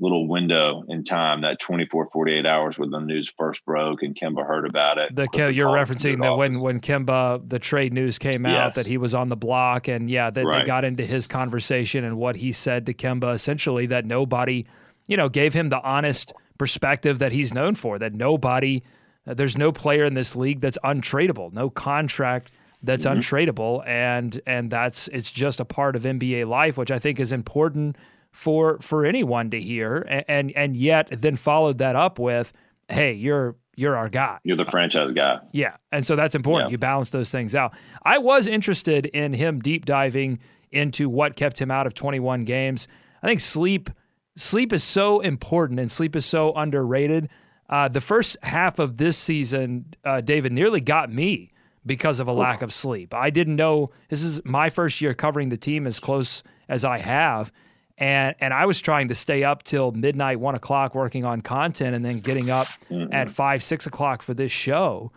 [0.00, 4.44] little window in time, that 24, 48 hours when the news first broke and Kemba
[4.44, 5.14] heard about it.
[5.14, 6.62] The Clifford you're called him to referencing that when office.
[6.62, 8.74] when Kemba the trade news came out Yes.
[8.76, 12.16] that he was on the block and yeah that they got into his conversation and
[12.16, 14.64] what he said to Kemba essentially that nobody
[15.06, 18.82] you know gave him the honest perspective that he's known for that nobody
[19.24, 22.50] uh, there's no player in this league that's untradeable no contract
[22.82, 23.18] that's Mm-hmm.
[23.20, 27.32] untradeable and and that's it's just a part of NBA life which I think is
[27.32, 27.96] important
[28.32, 32.52] for for anyone to hear and and, and yet then followed that up with
[32.88, 35.40] hey you're you're our guy You're the franchise guy.
[35.52, 35.76] yeah.
[35.90, 36.68] And so that's important.
[36.70, 36.72] Yeah.
[36.72, 37.72] You balance those things out.
[38.02, 40.40] I was interested in him deep diving
[40.70, 42.86] into what kept him out of 21 games.
[43.22, 43.88] I think sleep
[44.36, 47.30] sleep is so important and sleep is so underrated.
[47.68, 51.51] Uh, the first half of this season, uh, David nearly got me
[51.84, 53.14] because of a lack of sleep.
[53.14, 56.98] I didn't know this is my first year covering the team as close as I
[56.98, 57.52] have.
[57.98, 61.94] And, and I was trying to stay up till midnight, one o'clock, working on content,
[61.94, 62.66] and then getting up
[63.12, 65.12] at five, six o'clock for this show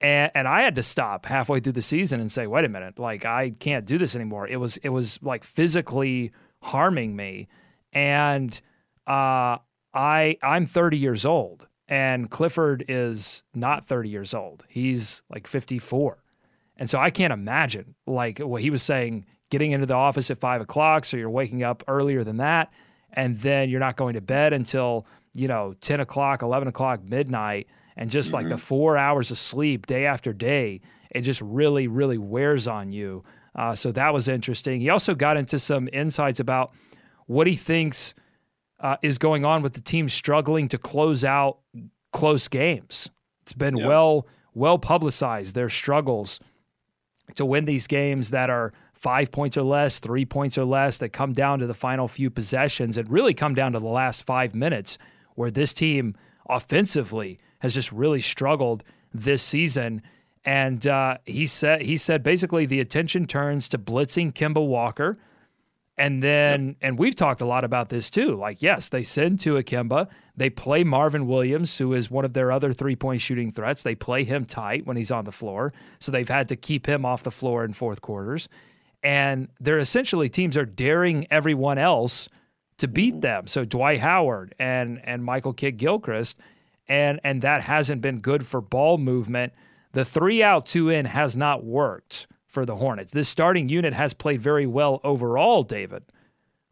[0.00, 2.98] and and I had to stop halfway through the season and say, wait a minute,
[2.98, 4.46] like I can't do this anymore.
[4.46, 7.48] It was it was like physically harming me,
[7.92, 8.58] and
[9.06, 9.58] uh,
[9.94, 14.64] I I'm 30 years old, and Clifford is not 30 years old.
[14.68, 16.22] He's like 54,
[16.78, 20.38] and so I can't imagine like what he was saying, getting into the office at
[20.38, 22.72] five o'clock, so you're waking up earlier than that,
[23.12, 27.68] and then you're not going to bed until you know 10 o'clock, 11 o'clock, midnight
[28.00, 32.16] and just like the four hours of sleep day after day, it just really, really
[32.16, 33.22] wears on you.
[33.54, 34.80] Uh, so that was interesting.
[34.80, 36.72] He also got into some insights about
[37.26, 38.14] what he thinks
[38.80, 41.58] uh, is going on with the team struggling to close out
[42.12, 43.10] close games.
[43.42, 43.86] It's been Yeah.
[43.86, 46.40] well well publicized their struggles
[47.36, 51.10] to win these games that are five points or less, three points or less, that
[51.10, 54.52] come down to the final few possessions and really come down to the last five
[54.54, 54.98] minutes,
[55.36, 56.16] where this team
[56.48, 58.82] offensively has just really struggled
[59.14, 60.02] this season.
[60.44, 65.18] And uh, he said he said basically the attention turns to blitzing Kemba Walker.
[66.00, 68.34] And then, and we've talked a lot about this too.
[68.34, 70.08] Like, yes, they send to Akimba.
[70.34, 73.82] They play Marvin Williams, who is one of their other three point shooting threats.
[73.82, 75.74] They play him tight when he's on the floor.
[75.98, 78.48] So they've had to keep him off the floor in fourth quarters.
[79.02, 82.30] And they're essentially teams are daring everyone else
[82.78, 83.20] to beat mm-hmm.
[83.20, 83.46] them.
[83.46, 86.40] So Dwight Howard and and Michael Kidd Gilchrist.
[86.88, 89.52] And and that hasn't been good for ball movement.
[89.92, 93.12] The three out, two in has not worked for the Hornets.
[93.12, 96.02] This starting unit has played very well overall, David.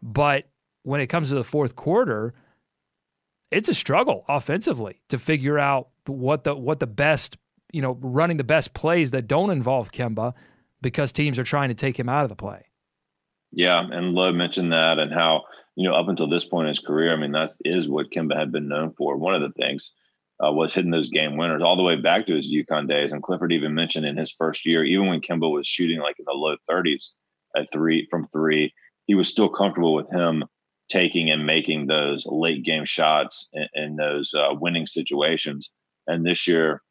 [0.02, 0.48] But
[0.82, 2.34] when it comes to the fourth quarter,
[3.52, 7.36] it's a struggle offensively to figure out what the what the best,
[7.72, 10.34] you know, running the best plays that don't involve Kemba
[10.82, 12.66] because teams are trying to take him out of the play.
[13.52, 15.44] Yeah, and Lowe mentioned that and how
[15.76, 18.36] you know up until this point in his career, I mean that is what Kemba
[18.36, 19.16] had been known for.
[19.16, 19.92] One of the things,
[20.44, 23.12] uh, was hitting those game winners all the way back to his UConn days.
[23.12, 26.24] And Clifford even mentioned in his first year, even when Kemba was shooting like in
[26.26, 27.10] the low 30s
[27.56, 28.72] at three from three,
[29.06, 30.44] he was still comfortable with him
[30.88, 35.70] taking and making those late game shots in, in those uh, winning situations.
[36.06, 36.82] And this year,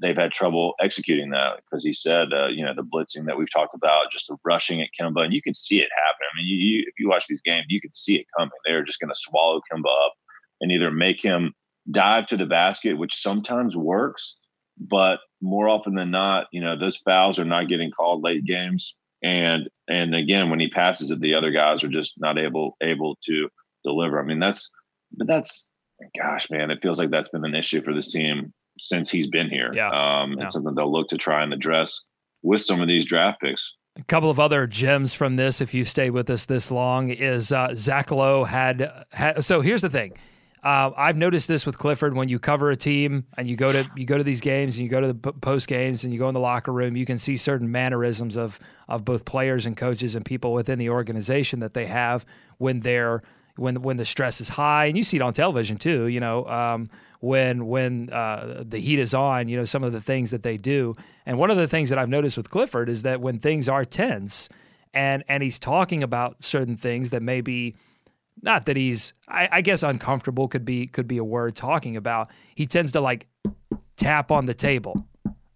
[0.00, 3.50] they've had trouble executing that because he said, uh, you know, the blitzing that we've
[3.50, 6.26] talked about, just the rushing at Kemba, and you can see it happen.
[6.32, 8.52] I mean, you, you, if you watch these games, you can see it coming.
[8.64, 10.12] They're just going to swallow Kemba up
[10.60, 11.54] and either make him
[11.90, 14.38] dive to the basket, which sometimes works,
[14.78, 18.94] but more often than not, you know, those fouls are not getting called late games.
[19.22, 23.16] And and again, when he passes it, the other guys are just not able able
[23.24, 23.48] to
[23.84, 24.20] deliver.
[24.20, 24.72] I mean, that's
[25.12, 25.68] but that's
[26.16, 29.48] gosh, man, it feels like that's been an issue for this team since he's been
[29.48, 29.70] here.
[29.72, 29.90] Yeah.
[29.90, 30.46] Um, yeah.
[30.46, 32.02] It's something they'll look to try and address
[32.42, 33.76] with some of these draft picks.
[33.96, 37.52] A couple of other gems from this, if you stay with us this long, is
[37.52, 39.44] uh, Zach Lowe had, had.
[39.44, 40.14] So here's the thing.
[40.62, 43.88] Uh, I've noticed this with Clifford when you cover a team and you go to
[43.96, 46.28] you go to these games and you go to the post games and you go
[46.28, 50.14] in the locker room, you can see certain mannerisms of of both players and coaches
[50.14, 52.24] and people within the organization that they have
[52.58, 53.22] when they're
[53.56, 56.06] when when the stress is high, and you see it on television too.
[56.06, 56.90] You know, um,
[57.20, 60.56] when when uh, the heat is on, you know some of the things that they
[60.56, 60.94] do.
[61.26, 63.84] And one of the things that I've noticed with Clifford is that when things are
[63.84, 64.48] tense,
[64.94, 67.74] and and he's talking about certain things that may be
[68.42, 72.30] not that he's I, I guess uncomfortable could be could be a word talking about.
[72.54, 73.28] He tends to like
[73.96, 75.06] tap on the table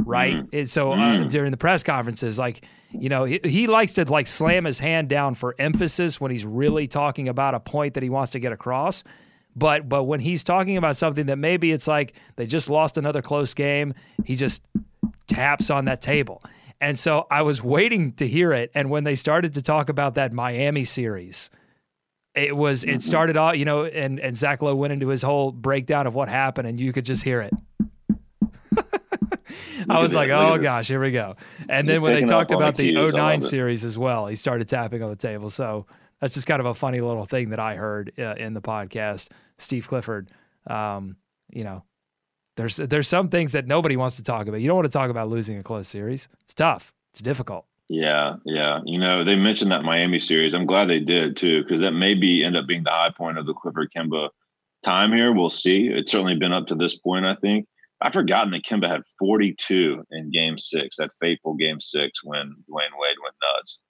[0.07, 0.49] right?
[0.51, 0.69] Mm.
[0.69, 1.31] So uh, mm.
[1.31, 5.09] during the press conferences, like you know, he, he likes to like slam his hand
[5.09, 8.53] down for emphasis when he's really talking about a point that he wants to get
[8.53, 9.05] across.
[9.55, 13.21] But but when he's talking about something that maybe it's like they just lost another
[13.21, 14.65] close game, he just
[15.27, 16.43] taps on that table.
[16.81, 18.71] And so I was waiting to hear it.
[18.75, 21.51] And when they started to talk about that Miami series,
[22.37, 25.53] it was it started off, you know, and and Zach Lowe went into his whole
[25.53, 27.53] breakdown of what happened, and you could just hear it.
[29.89, 31.37] I was like, oh gosh, here we go.
[31.69, 35.03] And then when they talked about the, the 09 series as well, he started tapping
[35.03, 35.51] on the table.
[35.51, 35.87] So
[36.21, 39.31] that's just kind of a funny little thing that I heard uh, in the podcast.
[39.59, 40.31] Steve Clifford,
[40.67, 41.17] um,
[41.51, 41.85] you know,
[42.57, 44.61] there's there's some things that nobody wants to talk about.
[44.61, 46.29] You don't want to talk about losing a close series.
[46.43, 46.93] It's tough.
[47.13, 47.67] It's difficult.
[47.89, 48.81] Yeah, yeah.
[48.85, 50.55] You know, they mentioned that Miami series.
[50.55, 53.47] I'm glad they did too, because that maybe end up being the high point of
[53.47, 54.31] the Clifford Kemba
[54.83, 55.33] time here.
[55.33, 55.87] We'll see.
[55.87, 57.67] It's certainly been up to this point, I think.
[58.01, 62.99] I've forgotten that Kemba had 42 in game six, that fateful game six when Dwyane
[62.99, 63.81] Wade went nuts.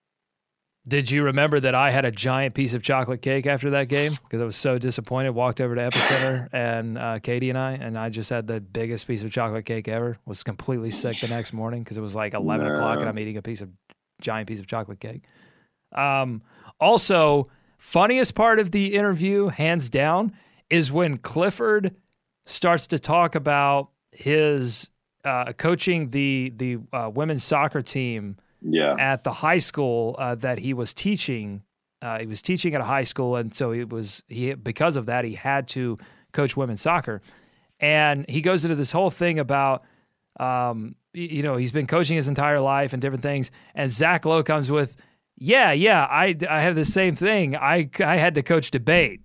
[0.89, 4.13] Did you remember that I had a giant piece of chocolate cake after that game
[4.23, 5.31] because I was so disappointed?
[5.31, 9.09] Walked over to Epicenter and uh, Katie and I, and I just had the biggest
[9.09, 10.19] piece of chocolate cake ever.
[10.27, 12.75] Was completely sick the next morning because it was like 11 no.
[12.75, 13.71] o'clock and I'm eating a piece of
[14.21, 15.25] giant piece of chocolate cake.
[15.93, 16.43] Um,
[16.81, 17.49] also,
[17.79, 20.33] funniest part of the interview, hands down,
[20.71, 21.95] is when Clifford
[22.45, 24.91] starts to talk about his
[25.25, 28.95] uh, coaching the the uh, women's soccer team yeah.
[28.99, 31.63] at the high school uh, that he was teaching.
[32.03, 35.07] Uh, he was teaching at a high school, and so it was he because of
[35.07, 35.99] that he had to
[36.33, 37.21] coach women's soccer,
[37.81, 39.85] and he goes into this whole thing about.
[40.39, 43.51] Um, you know, he's been coaching his entire life and different things.
[43.75, 44.97] And Zach Lowe comes with,
[45.37, 47.57] yeah, yeah, I, I have the same thing.
[47.57, 49.23] I, I had to coach debate.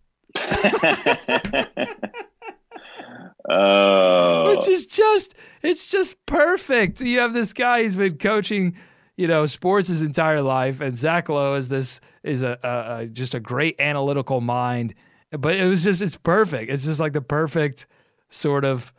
[3.50, 4.56] Oh.
[4.56, 7.02] Which is just it's just perfect.
[7.02, 8.78] You have this guy he's been coaching,
[9.16, 13.06] you know, sports his entire life, and Zach Lowe is this is a, a, a
[13.08, 14.94] just a great analytical mind.
[15.32, 16.70] But it was just it's perfect.
[16.70, 17.88] It's just like the perfect
[18.30, 18.94] sort of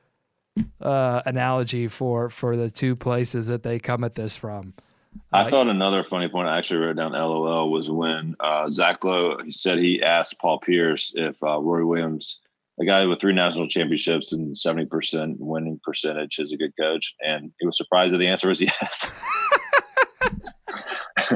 [0.80, 4.74] uh, analogy for for the two places that they come at this from.
[5.32, 9.04] I uh, thought another funny point I actually wrote down LOL was when uh, Zach
[9.04, 12.40] Lowe he said he asked Paul Pierce if uh, Roy Williams
[12.80, 17.14] a guy with three national championships and 70% winning percentage is a good coach.
[17.20, 19.24] And he was surprised that the answer was yes.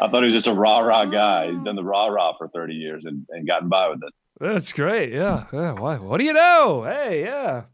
[0.00, 1.50] I thought he was just a rah rah guy.
[1.50, 4.12] He's done the rah rah for 30 years and, and gotten by with it.
[4.40, 5.12] That's great.
[5.12, 5.46] Yeah.
[5.52, 5.72] yeah.
[5.72, 6.84] Why, what do you know?
[6.84, 7.64] Hey, yeah.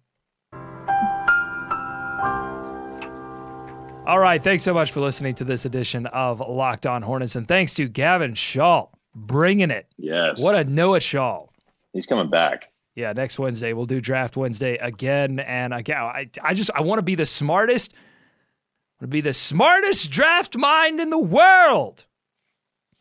[4.07, 4.43] All right.
[4.43, 7.35] Thanks so much for listening to this edition of Locked On Hornets.
[7.35, 9.87] And thanks to Gavin Shaw bringing it.
[9.97, 10.41] Yes.
[10.41, 11.47] What a Know It Shaw.
[11.93, 16.01] He's coming back yeah, next Wednesday we'll do Draft Wednesday again and again.
[16.01, 20.11] I, I just I want to be the smartest, I want to be the smartest
[20.11, 22.07] draft mind in the world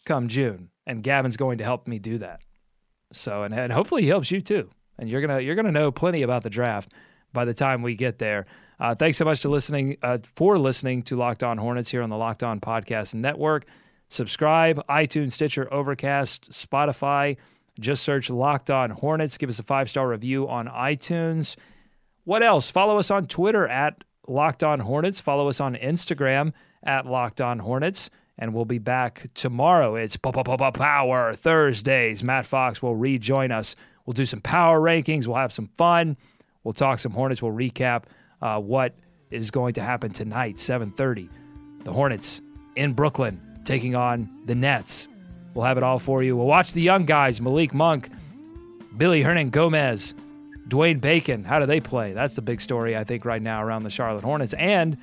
[0.06, 2.42] come June, and Gavin's going to help me do that.
[3.14, 6.22] So and, and hopefully he helps you too, and you're gonna you're gonna know plenty
[6.22, 6.92] about the draft
[7.32, 8.46] by the time we get there.
[8.80, 12.10] Uh, thanks so much to listening uh, for listening to Locked On Hornets here on
[12.10, 13.66] the Locked On Podcast Network.
[14.10, 17.38] Subscribe, iTunes, Stitcher, Overcast, Spotify.
[17.80, 19.38] Just search Locked On Hornets.
[19.38, 21.58] Give us a five star review on iTunes.
[22.24, 22.70] what else?
[22.72, 25.20] Follow us on Twitter at Locked On Hornets.
[25.20, 26.54] Follow us on Instagram
[26.84, 28.10] at Locked On Hornets.
[28.38, 29.96] And we'll be back tomorrow.
[29.96, 32.24] It's Power Thursdays.
[32.24, 33.76] Matt Fox will rejoin us.
[34.06, 35.26] We'll do some power rankings.
[35.26, 36.18] We'll have some fun.
[36.64, 37.42] We'll talk some Hornets.
[37.42, 38.04] We'll recap
[38.46, 38.94] uh, what
[39.32, 41.30] is going to happen tonight, 7:30.
[41.84, 42.42] The Hornets
[42.76, 45.08] in Brooklyn taking on the Nets.
[45.54, 46.38] We'll have it all for you.
[46.38, 48.10] We'll watch the young guys, Malik Monk,
[48.96, 50.14] Billy Hernangomez,
[50.68, 51.44] Dwayne Bacon.
[51.44, 52.14] How do they play?
[52.14, 54.54] That's the big story, I think, right now around the Charlotte Hornets.
[54.54, 54.98] And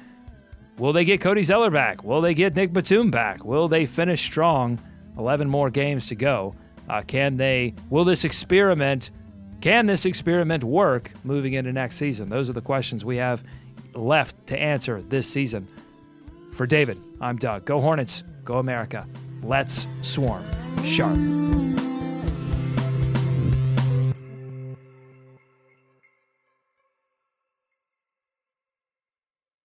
[0.78, 2.04] will they get Cody Zeller back?
[2.04, 3.44] Will they get Nick Batum back?
[3.44, 4.78] Will they finish strong?
[5.18, 6.54] 11 more games to go.
[6.88, 9.10] Uh, can they, will this experiment,
[9.62, 12.28] can this experiment work moving into next season?
[12.28, 13.44] Those are the questions we have
[13.94, 15.68] left to answer this season.
[16.52, 17.64] For David, I'm Doug.
[17.64, 18.24] Go Hornets.
[18.44, 19.06] Go America.
[19.42, 20.44] Let's swarm.
[20.84, 21.16] Sharp.